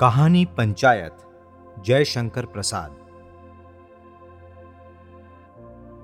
कहानी 0.00 0.44
पंचायत, 0.44 1.16
जयशंकर 1.84 2.46
प्रसाद। 2.46 2.90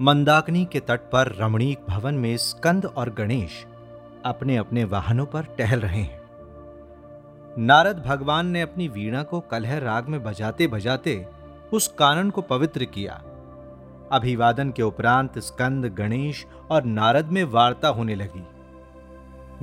मंदाकिनी 0.00 0.64
के 0.64 0.80
तट 0.80 1.00
पर 1.00 1.36
रमणीक 1.40 1.78
भवन 1.88 2.14
में 2.14 2.36
स्कंद 2.36 2.86
और 2.86 3.10
गणेश 3.10 3.66
अपने 4.24 4.56
अपने 4.56 4.84
वाहनों 4.84 5.26
पर 5.26 5.42
टहल 5.42 5.80
रहे 5.80 6.02
हैं। 6.02 6.20
नारद 7.58 8.04
भगवान 8.06 8.46
ने 8.46 8.60
अपनी 8.60 8.88
वीणा 8.88 9.22
को 9.22 9.40
कलह 9.40 9.78
राग 9.78 10.08
में 10.08 10.24
बजाते 10.24 10.66
बजाते 10.66 11.26
उस 11.72 11.88
कानन 11.88 12.30
को 12.30 12.42
पवित्र 12.42 12.84
किया। 12.84 13.14
अभिवादन 14.12 14.70
के 14.70 14.82
उपरांत 14.82 15.38
स्कंद, 15.38 15.86
गणेश 15.86 16.46
और 16.70 16.84
नारद 16.84 17.26
में 17.26 17.44
वार्ता 17.44 17.88
होने 17.88 18.14
लगी। 18.14 18.46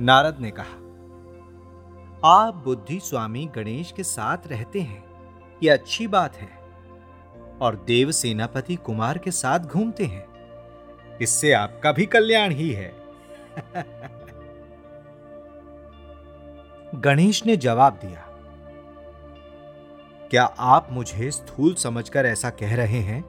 नारद 0.00 0.36
ने 0.38 0.50
कहा 0.50 0.83
आप 2.26 2.54
बुद्धि 2.54 3.00
स्वामी 3.00 3.50
गणेश 3.54 3.92
के 3.92 4.02
साथ 4.02 4.38
रहते 4.46 4.80
हैं। 4.80 5.04
ये 5.62 5.70
अच्छी 5.70 6.06
बात 6.06 6.36
है। 6.36 6.48
और 7.60 7.84
देव 7.86 8.12
सेनापति 8.12 8.76
कुमार 8.76 9.18
के 9.18 9.30
साथ 9.30 9.58
घूमते 9.58 10.04
हैं। 10.04 10.26
इससे 11.18 11.52
आपका 11.52 11.92
भी 11.92 12.06
कल्याण 12.06 12.50
ही 12.50 12.70
है। 12.70 12.94
गणेश 16.94 17.46
ने 17.46 17.56
जवाब 17.56 17.92
दिया, 17.92 18.26
क्या 20.30 20.44
आप 20.44 20.88
मुझे 20.90 21.30
स्थूल 21.30 21.74
समझकर 21.74 22.26
ऐसा 22.26 22.50
कह 22.50 22.76
रहे 22.76 22.98
हैं? 22.98 23.24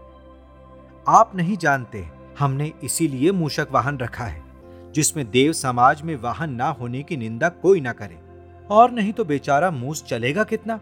आप 1.07 1.35
नहीं 1.35 1.57
जानते, 1.57 2.09
हमने 2.39 2.73
इसीलिए 2.83 3.31
मूषक 3.31 3.67
वाहन 3.71 3.97
रखा 3.97 4.25
है, 4.25 4.43
जिसमें 4.91 5.31
देव 5.31 5.53
समाज 5.53 6.01
में 6.01 6.15
वाहन 6.15 6.53
ना 6.53 6.69
होने 6.69 7.03
की 7.03 7.17
निंदा 7.17 7.49
कोई 7.49 7.81
ना 7.81 7.91
करे। 7.91 8.24
और 8.69 8.91
नहीं 8.91 9.13
तो 9.13 9.25
बेचारा 9.25 9.71
मूस 9.71 10.03
चलेगा 10.03 10.43
कितना? 10.43 10.79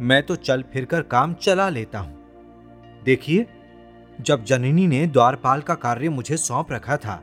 मैं 0.00 0.22
तो 0.22 0.36
चल 0.36 0.62
फिरकर 0.62 1.02
काम 1.02 1.34
चला 1.34 1.68
लेता 1.68 1.98
हूँ। 1.98 3.02
देखिए, 3.04 3.46
जब 4.20 4.44
जननी 4.44 4.86
ने 4.86 5.06
द्वारपाल 5.06 5.60
का 5.60 5.74
कार्य 5.74 6.08
मुझे 6.08 6.36
सौंप 6.36 6.72
रखा 6.72 6.96
था, 6.96 7.22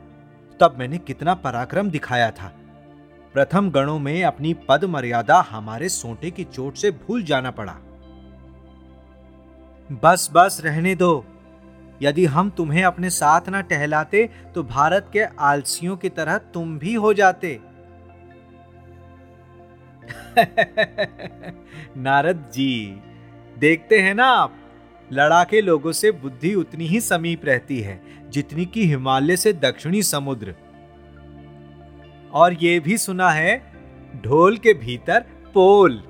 तब 0.59 0.75
मैंने 0.79 0.97
कितना 0.97 1.33
पराक्रम 1.35 1.89
दिखाया 1.89 2.31
था। 2.31 2.51
प्रथम 3.33 3.69
गणों 3.71 3.99
में 3.99 4.23
अपनी 4.23 4.53
पद 4.69 4.85
मर्यादा 4.85 5.39
हमारे 5.51 5.89
सोटे 5.89 6.31
की 6.31 6.43
चोट 6.43 6.75
से 6.75 6.91
भूल 6.91 7.23
जाना 7.23 7.51
पड़ा। 7.51 7.75
बस 10.03 10.29
बस, 10.33 10.61
रहने 10.63 10.95
दो। 10.95 11.25
यदि 12.01 12.25
हम 12.25 12.49
तुम्हें 12.49 12.83
अपने 12.83 13.09
साथ 13.09 13.49
ना 13.49 13.61
टहलाते 13.61 14.29
तो 14.55 14.63
भारत 14.63 15.09
के 15.13 15.19
आलसियों 15.19 15.97
की 15.97 16.09
तरह 16.09 16.37
तुम 16.37 16.77
भी 16.79 16.93
हो 16.93 17.13
जाते। 17.13 17.59
नारद 21.97 22.51
जी, 22.53 23.01
देखते 23.57 23.99
हैं 23.99 24.15
ना 24.15 24.25
आप, 24.25 24.57
लड़ाके 25.13 25.61
लोगों 25.61 25.91
से 25.91 26.11
बुद्धि 26.11 26.55
उतनी 26.55 26.85
ही 26.85 27.01
समीप 27.01 27.45
रहती 27.45 27.79
है, 27.79 28.01
जितनी 28.29 28.65
की 28.65 28.85
हिमालय 28.85 29.37
से 29.37 29.53
दक्षिणी 29.53 30.03
समुद्र। 30.03 30.55
और 32.33 32.53
यह 32.53 32.79
भी 32.79 32.97
सुना 32.97 33.29
है, 33.29 33.73
ढोल 34.25 34.57
के 34.57 34.73
भीतर 34.73 35.25
पोल। 35.53 36.03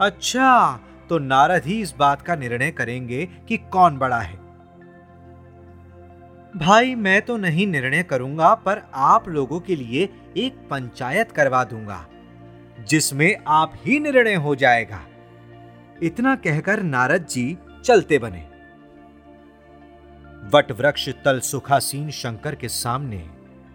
अच्छा 0.00 0.80
तो 1.08 1.18
नारद 1.18 1.62
ही 1.64 1.80
इस 1.80 1.94
बात 1.96 2.22
का 2.22 2.36
निर्णय 2.36 2.70
करेंगे 2.70 3.28
कि 3.48 3.56
कौन 3.56 3.98
बड़ा 3.98 4.20
है। 4.20 4.41
भाई, 6.56 6.94
मैं 6.94 7.22
तो 7.22 7.36
नहीं 7.36 7.66
निर्णय 7.66 8.02
करूँगा, 8.02 8.54
पर 8.54 8.82
आप 8.94 9.28
लोगों 9.28 9.60
के 9.60 9.76
लिए 9.76 10.08
एक 10.36 10.68
पंचायत 10.70 11.32
करवा 11.32 11.64
दूँगा, 11.64 12.06
जिसमें 12.80 13.36
आप 13.46 13.72
ही 13.76 13.98
निर्णय 14.00 14.34
हो 14.34 14.54
जाएगा। 14.54 15.06
इतना 16.02 16.36
कहकर 16.36 16.82
नारद 16.82 17.26
जी 17.26 17.58
चलते 17.84 18.18
बने। 18.18 18.48
वट 20.54 20.72
वृक्ष 20.72 21.08
तल 21.08 21.40
सुखासीन 21.40 22.10
शंकर 22.10 22.54
के 22.54 22.68
सामने 22.68 23.30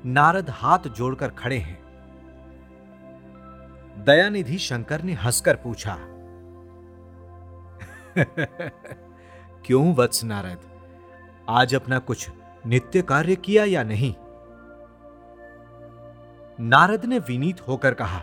नारद 0.05 0.49
हाथ 0.49 0.79
जोड़कर 0.79 1.27
खड़े 1.27 1.57
हैं। 1.57 1.79
दयानिधि 4.03 4.57
शंकर 4.57 5.01
ने 5.01 5.13
हंसकर 5.13 5.55
पूछा, 5.55 5.97
क्यों 9.65 9.95
वत्स 9.95 10.23
नारद? 10.23 10.61
आज 11.49 11.75
अपना 11.75 11.99
कुछ 11.99 12.29
नित्य 12.67 13.01
कार्य 13.01 13.35
किया 13.35 13.65
या 13.65 13.83
नहीं? 13.83 14.15
नारद 16.59 17.05
ने 17.05 17.19
विनीत 17.19 17.67
होकर 17.67 17.93
कहा, 17.93 18.21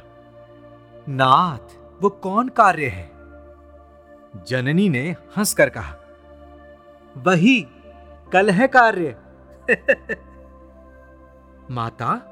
नाथ, 1.09 1.77
वो 2.03 2.11
कौन 2.11 2.49
कार्य 2.49 2.87
है? 2.87 3.11
जननी 4.47 4.89
ने 4.89 5.17
हंसकर 5.37 5.69
कहा, 5.69 5.97
वही, 7.17 7.67
कल 8.33 8.51
है 8.51 8.69
कार्य। 8.69 9.17
माता, 11.71 12.31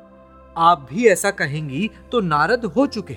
आप 0.56 0.86
भी 0.90 1.06
ऐसा 1.06 1.30
कहेंगी 1.30 1.90
तो 2.12 2.20
नारद 2.20 2.64
हो 2.64 2.86
चुके। 2.86 3.16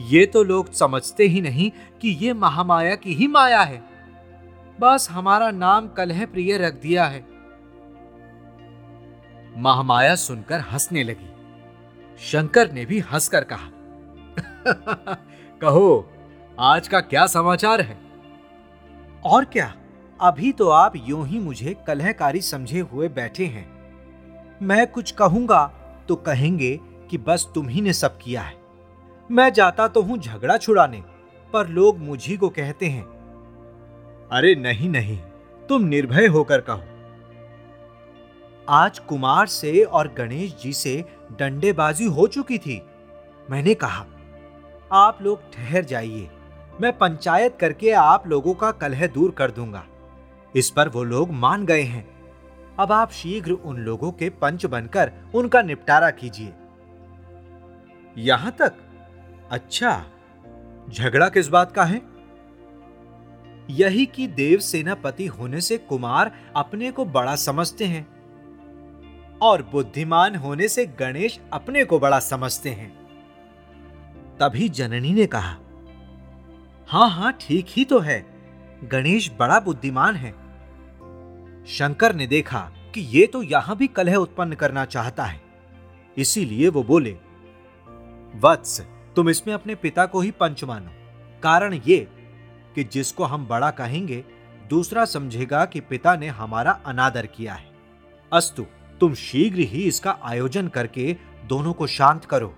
ये 0.00 0.26
तो 0.26 0.42
लोग 0.42 0.72
समझते 0.72 1.24
ही 1.24 1.40
नहीं 1.40 1.70
कि 2.00 2.08
ये 2.08 2.32
महामाया 2.32 2.94
की 2.94 3.14
ही 3.14 3.26
माया 3.26 3.60
है। 3.60 3.84
बस 4.80 5.08
हमारा 5.10 5.50
नाम 5.50 5.88
कलह 5.88 6.26
प्रिय 6.26 6.58
रख 6.58 6.74
दिया 6.74 7.04
है। 7.04 7.33
महामाया 9.56 10.14
सुनकर 10.14 10.60
हंसने 10.60 11.02
लगी। 11.04 11.30
शंकर 12.20 12.72
ने 12.72 12.84
भी 12.84 12.98
हंसकर 12.98 13.44
कहा 13.44 13.70
कहो 15.60 16.10
आज 16.60 16.88
का 16.88 17.00
क्या 17.00 17.26
समाचार 17.26 17.80
है? 17.80 17.98
और 19.24 19.44
क्या? 19.44 19.74
अभी 20.20 20.52
तो 20.52 20.68
आप 20.68 20.92
यूँ 20.96 21.26
ही 21.26 21.38
मुझे 21.38 21.76
कलहकारी 21.86 22.40
समझे 22.40 22.80
हुए 22.80 23.08
बैठे 23.08 23.46
हैं। 23.46 23.66
मैं 24.62 24.86
कुछ 24.86 25.10
कहूँगा 25.10 25.66
तो 26.08 26.16
कहेंगे 26.16 26.80
कि 27.10 27.18
बस 27.18 27.48
तुम 27.54 27.68
ही 27.68 27.80
ने 27.80 27.92
सब 27.92 28.18
किया 28.18 28.42
है। 28.42 28.54
मैं 29.30 29.52
जाता 29.52 29.88
तो 29.88 30.02
हूँ 30.02 30.18
झगड़ा 30.18 30.56
छुड़ाने 30.56 31.02
पर 31.52 31.68
लोग 31.68 31.98
मुझी 31.98 32.36
को 32.36 32.48
कहते 32.48 32.86
हैं। 32.86 33.04
अरे 34.32 34.54
नहीं 34.54 34.88
नहीं 34.88 35.18
तुम 35.68 35.84
निर्भय 35.84 36.26
होकर 36.26 36.60
कहो। 36.60 36.84
आज 38.68 38.98
कुमार 38.98 39.46
से 39.46 39.82
और 39.82 40.08
गणेश 40.08 40.54
जी 40.62 40.72
से 40.72 41.04
डंडेबाजी 41.32 42.04
हो 42.04 42.26
चुकी 42.26 42.58
थी। 42.58 42.80
मैंने 43.50 43.74
कहा, 43.74 44.04
आप 44.92 45.18
लोग 45.22 45.52
ठहर 45.52 45.84
जाइए, 45.84 46.30
मैं 46.80 46.96
पंचायत 46.98 47.56
करके 47.60 47.90
आप 47.90 48.26
लोगों 48.26 48.54
का 48.54 48.70
कलह 48.72 49.06
दूर 49.06 49.30
कर 49.30 49.50
दूँगा। 49.50 49.84
इस 50.56 50.70
पर 50.70 50.88
वो 50.88 51.02
लोग 51.02 51.30
मान 51.30 51.66
गए 51.66 51.82
हैं। 51.82 52.06
अब 52.78 52.92
आप 52.92 53.10
शीघ्र 53.10 53.52
उन 53.52 53.76
लोगों 53.76 54.12
के 54.12 54.30
पंच 54.30 54.66
बनकर 54.66 55.12
उनका 55.34 55.62
निपटारा 55.62 56.10
कीजिए। 56.10 56.52
यहाँ 58.18 58.52
तक? 58.52 58.72
अच्छा 59.50 60.04
झगड़ा 60.90 61.28
किस 61.28 61.48
बात 61.48 61.72
का 61.72 61.84
है? 61.84 62.00
यही 63.70 64.06
कि 64.06 64.26
देव 64.26 64.58
सेनापति 64.58 65.26
होने 65.26 65.60
से 65.60 65.78
कुमार 65.78 66.32
अपने 66.56 66.90
को 66.90 67.04
बड़ा 67.04 67.36
समझते 67.36 67.84
हैं। 67.84 68.13
और 69.42 69.62
बुद्धिमान 69.62 70.36
होने 70.36 70.68
से 70.68 70.86
गणेश 70.86 71.40
अपने 71.52 71.84
को 71.84 71.98
बड़ा 71.98 72.18
समझते 72.18 72.70
हैं। 72.70 72.90
तभी 74.40 74.68
जननी 74.68 75.12
ने 75.12 75.26
कहा, 75.26 75.56
हाँ 76.88 77.10
हाँ, 77.10 77.32
ठीक 77.32 77.66
ही 77.68 77.84
तो 77.84 77.98
है। 77.98 78.26
गणेश 78.84 79.30
बड़ा 79.38 79.60
बुद्धिमान 79.60 80.16
है। 80.16 80.30
शंकर 81.66 82.14
ने 82.14 82.26
देखा 82.26 82.72
कि 82.94 83.00
ये 83.00 83.26
तो 83.26 83.42
यहाँ 83.42 83.76
भी 83.76 83.86
कलह 83.86 84.16
उत्पन्न 84.16 84.54
करना 84.54 84.84
चाहता 84.84 85.24
है। 85.24 85.40
इसीलिए 86.16 86.68
वो 86.68 86.82
बोले, 86.82 87.12
वत्स, 88.40 88.80
तुम 89.16 89.30
इसमें 89.30 89.54
अपने 89.54 89.74
पिता 89.74 90.06
को 90.06 90.20
ही 90.20 90.30
पंच 90.30 90.64
मानो। 90.64 90.90
कारण 91.42 91.74
ये 91.74 91.98
कि 92.74 92.84
जिसको 92.84 93.24
हम 93.24 93.46
बड़ा 93.46 93.70
कहेंगे, 93.70 94.24
दूसरा 94.70 95.04
समझेगा 95.04 95.64
कि 95.64 95.80
पिता 95.80 96.16
ने 96.16 96.28
हमारा 96.28 96.80
अनादर 96.86 97.26
किया 97.26 97.54
है। 97.54 97.70
अस्तु 98.32 98.66
तुम 99.00 99.14
शीघ्र 99.14 99.60
ही 99.60 99.82
इसका 99.82 100.16
आयोजन 100.22 100.68
करके 100.68 101.16
दोनों 101.48 101.72
को 101.72 101.86
शांत 101.86 102.24
करो। 102.24 102.54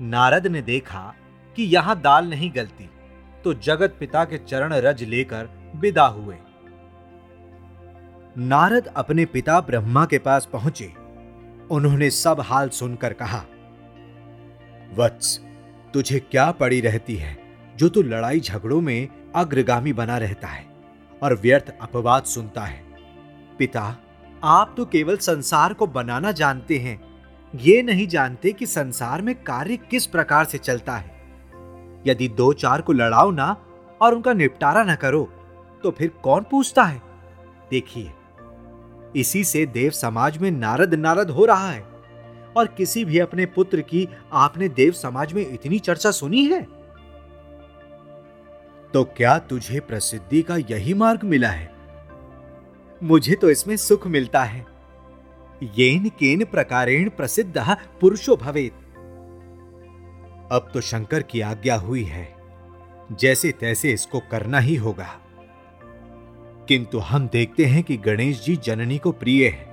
नारद 0.00 0.46
ने 0.46 0.62
देखा 0.62 1.02
कि 1.56 1.62
यहाँ 1.64 2.00
दाल 2.00 2.28
नहीं 2.30 2.50
गलती 2.54 2.88
तो 3.44 3.54
जगत 3.54 3.96
पिता 4.00 4.24
के 4.24 4.38
चरण 4.38 4.72
रज 4.76 5.02
लेकर 5.02 5.48
विदा 5.76 6.06
हुए। 6.06 6.36
नारद 8.38 8.86
अपने 8.86 9.24
पिता 9.24 9.60
ब्रह्मा 9.60 10.04
के 10.06 10.18
पास 10.18 10.48
पहुँचे। 10.52 10.92
उन्होंने 11.70 12.10
सब 12.10 12.40
हाल 12.40 12.68
सुनकर 12.70 13.12
कहा, 13.12 13.44
वत्स, 14.94 15.38
तुझे 15.94 16.18
क्या 16.20 16.50
पड़ी 16.52 16.80
रहती 16.80 17.16
है 17.16 17.36
जो 17.76 17.88
तू 17.88 18.02
लड़ाई 18.02 18.40
झगड़ों 18.40 18.80
में 18.80 19.08
अग्रगामी 19.36 19.92
बना 19.92 20.18
रहता 20.18 20.48
है 20.48 20.64
और 21.22 21.34
व्यर्थ 21.34 21.72
अपवाद 21.82 22.24
सुनता 22.24 22.62
है? 22.62 22.82
पिता 23.58 23.96
आप 24.42 24.74
तो 24.76 24.84
केवल 24.84 25.16
संसार 25.16 25.72
को 25.72 25.86
बनाना 25.86 26.32
जानते 26.32 26.78
हैं। 26.78 27.00
ये 27.54 27.82
नहीं 27.82 28.06
जानते 28.08 28.52
कि 28.52 28.66
संसार 28.66 29.22
में 29.22 29.34
कार्य 29.44 29.76
किस 29.90 30.06
प्रकार 30.06 30.44
से 30.44 30.58
चलता 30.58 30.96
है। 30.96 31.18
यदि 32.06 32.28
दो 32.28 32.52
चार 32.52 32.80
को 32.80 32.92
लड़ाओ 32.92 33.30
ना 33.30 33.56
और 34.02 34.14
उनका 34.14 34.32
निपटारा 34.32 34.84
ना 34.84 34.94
करो 34.94 35.22
तो 35.84 35.90
फिर 35.90 36.08
कौन 36.22 36.44
पूछता 36.50 36.82
है? 36.82 37.02
देखिए, 37.70 38.10
इसी 39.16 39.44
से 39.44 39.64
देव 39.66 39.90
समाज 39.90 40.38
में 40.38 40.50
नारद 40.50 40.94
नारद 40.94 41.30
हो 41.30 41.44
रहा 41.44 41.70
है। 41.70 41.84
और 42.56 42.66
किसी 42.66 43.04
भी 43.04 43.18
अपने 43.18 43.46
पुत्र 43.46 43.80
की 43.80 44.08
आपने 44.32 44.68
देव 44.68 44.92
समाज 44.92 45.32
में 45.32 45.42
इतनी 45.42 45.78
चर्चा 45.78 46.10
सुनी 46.10 46.44
है? 46.44 46.62
तो 48.94 49.04
क्या 49.16 49.38
तुझे 49.38 49.80
प्रसिद्धि 49.80 50.42
का 50.42 50.56
यही 50.56 50.94
मार्ग 50.94 51.24
मिला 51.24 51.48
है? 51.48 51.79
मुझे 53.02 53.34
तो 53.34 53.50
इसमें 53.50 53.76
सुख 53.76 54.06
मिलता 54.06 54.42
है। 54.44 54.66
येन 55.62 56.08
केन 56.08 56.44
प्रकारेण 56.44 57.08
प्रसिद्ध 57.08 57.76
पुरुषो 58.00 58.36
भवेत। 58.36 58.72
अब 60.52 60.70
तो 60.74 60.80
शंकर 60.80 61.22
की 61.22 61.40
आज्ञा 61.40 61.76
हुई 61.76 62.04
है। 62.04 62.34
जैसे 63.12 63.52
तैसे 63.52 63.92
इसको 63.92 64.20
करना 64.30 64.58
ही 64.58 64.74
होगा। 64.74 65.18
किंतु 66.68 66.98
हम 66.98 67.28
देखते 67.28 67.64
हैं 67.64 67.82
कि 67.82 67.96
गणेश 67.96 68.44
जी 68.44 68.56
जननी 68.56 68.98
को 68.98 69.12
प्रिय 69.12 69.48
है। 69.48 69.64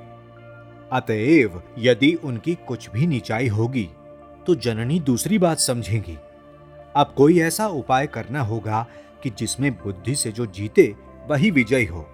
अतएव 0.91 1.63
यदि 1.79 2.13
उनकी 2.13 2.55
कुछ 2.55 2.89
भी 2.89 3.07
निचाई 3.07 3.47
होगी 3.47 3.89
तो 4.47 4.55
जननी 4.55 4.99
दूसरी 4.99 5.37
बात 5.37 5.57
समझेंगी। 5.57 6.17
अब 6.95 7.13
कोई 7.17 7.39
ऐसा 7.39 7.67
उपाय 7.67 8.07
करना 8.07 8.41
होगा 8.41 8.87
कि 9.23 9.29
जिसमें 9.29 9.71
बुद्धि 9.71 10.15
से 10.15 10.31
जो 10.31 10.45
जीते, 10.45 10.95
वही 11.27 11.51
विजय 11.51 11.83
हो। 11.83 12.13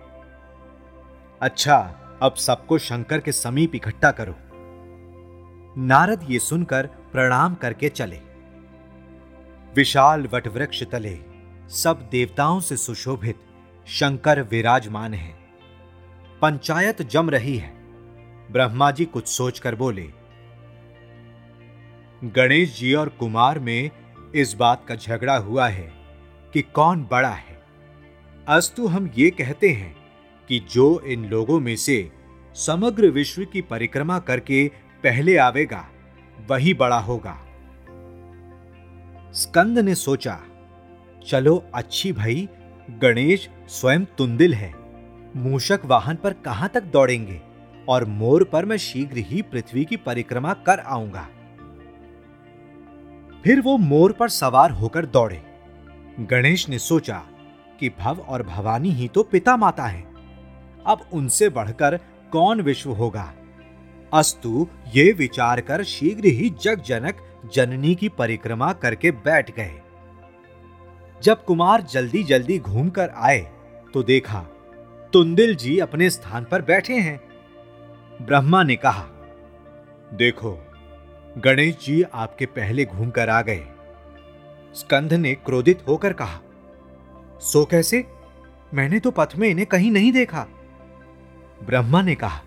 अच्छा 1.44 1.78
अब 2.22 2.34
सबको 2.34 2.78
शंकर 2.78 3.19
के 3.19 3.31
समीप 3.31 3.75
इकट्ठा 3.75 4.12
करो। 4.12 4.36
नारद 5.78 6.25
ये 6.30 6.40
सुनकर 6.40 6.86
प्रणाम 6.86 7.56
करके 7.56 7.90
चले। 7.90 8.19
विशाल 9.75 10.28
वटवृक्ष 10.34 10.84
तले, 10.84 11.19
सब 11.69 12.07
देवताओं 12.12 12.60
से 12.60 12.78
सुशोभित, 12.78 13.40
शंकर 13.88 14.42
विराजमान 14.42 15.13
है। 15.13 15.34
पंचायत 16.42 17.01
जम 17.01 17.30
रही 17.30 17.57
है। 17.57 17.72
ब्रह्मा 18.51 18.92
जी 18.92 19.06
कुछ 19.06 19.28
सोचकर 19.28 19.75
बोले, 19.75 20.10
गणेश 22.24 22.80
जी 22.80 22.94
और 22.94 23.10
कुमार 23.10 23.60
में 23.60 23.90
इस 24.36 24.54
बात 24.54 24.86
का 24.88 24.95
झगड़ा 24.95 25.36
हुआ 25.38 25.68
है 25.68 25.92
कि 26.54 26.62
कौन 26.62 27.07
बड़ा 27.12 27.30
है? 27.30 27.62
अस्तु 28.48 28.88
हम 28.88 29.12
ये 29.16 29.30
कहते 29.30 29.69
हैं 29.69 30.02
कि 30.50 30.60
जो 30.72 31.00
इन 31.00 31.25
लोगों 31.25 31.60
में 31.60 31.75
से 31.75 32.12
समग्र 32.54 33.07
विश्व 33.07 33.45
की 33.45 33.62
परिक्रमा 33.62 34.19
करके 34.19 34.72
पहले 35.04 35.38
आवेगा, 35.38 35.90
वही 36.50 36.74
बड़ा 36.74 37.00
होगा। 37.00 37.45
स्कंद 39.31 39.80
ने 39.80 39.95
सोचा, 39.95 40.40
चलो, 41.28 41.66
अच्छी 41.75 42.12
भाई, 42.12 42.50
गणेश 42.90 43.50
स्वयं 43.68 44.06
तुंदिल 44.06 44.54
है। 44.54 44.74
मूषक 45.36 45.80
वाहन 45.86 46.16
पर 46.16 46.34
कहाँ 46.34 46.69
तक 46.69 46.84
दौड़ेंगे 46.84 47.42
और 47.88 48.06
मोर 48.06 48.44
पर 48.44 48.66
मैं 48.66 48.78
शीघ्र 48.78 49.18
ही 49.18 49.42
पृथ्वी 49.42 49.86
की 49.86 49.98
परिक्रमा 49.98 50.54
कर 50.54 50.80
आऊँगा। 50.80 51.28
फिर 53.44 53.62
वो 53.62 53.78
मोर 53.78 54.12
पर 54.12 54.30
सवार 54.30 54.72
होकर 54.72 55.06
दौड़े। 55.06 55.44
गणेश 56.19 56.69
ने 56.69 56.80
सोचा 56.80 57.24
कि 57.80 57.90
भव 57.90 58.25
और 58.28 58.44
भवानी 58.44 58.90
ही 58.90 59.07
तो 59.07 59.24
पिता 59.24 59.57
माता 59.57 59.84
हैं। 59.84 60.12
अब 60.85 61.06
उनसे 61.13 61.50
बढ़कर 61.50 61.97
कौन 62.31 62.62
विश्व 62.62 62.91
होगा? 62.91 63.33
अस्तु, 64.13 64.68
ये 64.94 65.12
विचार 65.12 65.62
कर 65.62 65.83
शीघ्र 65.83 66.25
ही 66.25 66.50
जग 66.62 66.81
जनक 66.81 67.24
जननी 67.53 67.94
की 67.95 68.09
परिक्रमा 68.09 68.71
करके 68.74 69.12
बैठ 69.12 69.51
गए। 69.56 69.81
जब 71.21 71.44
कुमार 71.45 71.81
जल्दी 71.81 72.24
जल्दी 72.24 72.57
घूमकर 72.59 73.09
आए 73.09 73.39
तो 73.94 74.03
देखा, 74.03 74.39
तुंदिल 75.13 75.56
जी 75.56 75.77
अपने 75.80 76.09
स्थान 76.09 76.45
पर 76.51 76.62
बैठे 76.62 76.94
हैं। 76.94 77.19
ब्रह्मा 78.21 78.63
ने 78.63 78.75
कहा, 78.75 79.03
देखो, 80.13 80.57
गणेश 81.38 81.75
जी 81.85 82.01
आपके 82.03 82.45
पहले 82.45 82.85
घूमकर 82.85 83.30
आ 83.30 83.41
गए। 83.41 83.65
स्कंध 84.74 85.13
ने 85.13 85.33
क्रोधित 85.35 85.83
होकर 85.88 86.13
कहा, 86.13 86.39
सो 87.41 87.65
कैसे? 87.65 88.06
मैंने 88.74 89.00
तो 89.00 89.12
पथ 89.12 89.35
में 89.38 89.47
इन्हें 89.50 89.68
कहीं 89.68 89.91
नहीं 89.91 90.12
देखा। 90.12 90.45
ब्रह्मा 91.63 92.01
ने 92.01 92.15
कहा, 92.15 92.42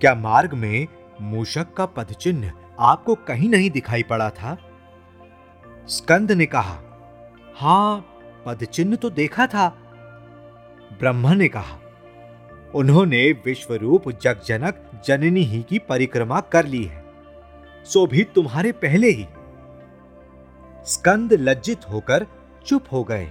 क्या 0.00 0.14
मार्ग 0.14 0.54
में 0.54 0.86
मूषक 1.20 1.72
का 1.74 1.86
पदचिन्ह 1.86 2.52
आपको 2.80 3.14
कहीं 3.14 3.48
नहीं 3.48 3.70
दिखाई 3.70 4.02
पड़ा 4.02 4.28
था? 4.30 4.56
स्कंद 5.88 6.32
ने 6.32 6.46
कहा, 6.46 6.78
हाँ, 7.56 8.04
पदचिन्ह 8.46 8.96
तो 8.96 9.10
देखा 9.10 9.46
था। 9.46 9.68
ब्रह्मा 11.00 11.34
ने 11.34 11.48
कहा, 11.48 11.78
उन्होंने 12.74 13.30
विश्वरूप 13.44 14.10
जगजनक 14.12 15.02
जननी 15.06 15.42
ही 15.42 15.62
की 15.62 15.78
परिक्रमा 15.78 16.40
कर 16.40 16.66
ली 16.66 16.84
है, 16.84 17.04
सो 17.86 18.06
भी 18.06 18.24
तुम्हारे 18.24 18.72
पहले 18.72 19.10
ही। 19.10 19.26
स्कंद 20.86 21.32
लज्जित 21.32 21.88
होकर 21.90 22.26
चुप 22.66 22.84
हो 22.92 23.02
गए। 23.04 23.30